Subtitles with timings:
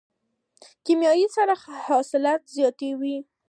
[0.85, 1.53] کیمیاوي سره
[1.87, 3.17] حاصلات زیاتوي.